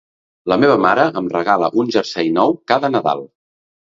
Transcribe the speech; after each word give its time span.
La 0.51 0.55
meva 0.61 0.77
mare 0.85 1.03
em 1.21 1.27
regala 1.33 1.69
un 1.83 1.93
jersei 1.97 2.33
nou 2.39 2.57
cada 2.73 2.93
nadal 2.97 3.25